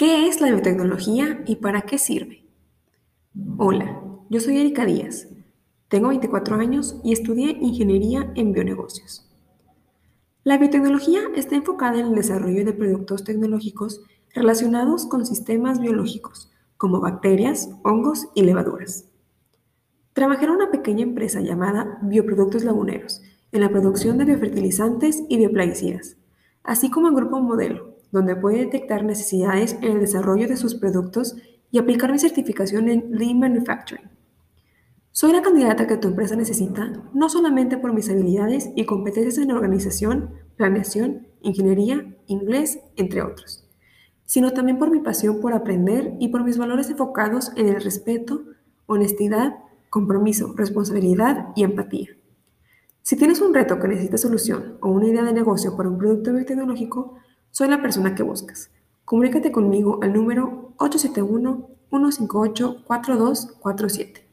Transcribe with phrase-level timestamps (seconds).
[0.00, 2.42] ¿Qué es la biotecnología y para qué sirve?
[3.58, 5.28] Hola, yo soy Erika Díaz.
[5.88, 9.28] Tengo 24 años y estudié ingeniería en bionegocios.
[10.42, 14.00] La biotecnología está enfocada en el desarrollo de productos tecnológicos
[14.34, 19.04] relacionados con sistemas biológicos, como bacterias, hongos y levaduras.
[20.14, 23.20] Trabajé en una pequeña empresa llamada Bioproductos Laguneros,
[23.52, 26.16] en la producción de biofertilizantes y bioplaguicidas,
[26.62, 31.36] así como en Grupo Modelo, donde puede detectar necesidades en el desarrollo de sus productos
[31.70, 34.08] y aplicar mi certificación en Lean Manufacturing.
[35.12, 39.52] Soy la candidata que tu empresa necesita, no solamente por mis habilidades y competencias en
[39.52, 43.64] organización, planeación, ingeniería, inglés, entre otros,
[44.24, 48.44] sino también por mi pasión por aprender y por mis valores enfocados en el respeto,
[48.86, 49.56] honestidad,
[49.88, 52.08] compromiso, responsabilidad y empatía.
[53.02, 56.32] Si tienes un reto que necesita solución o una idea de negocio para un producto
[56.32, 57.14] biotecnológico,
[57.50, 58.70] soy la persona que buscas.
[59.04, 64.29] Comunícate conmigo al número 871 158 4247.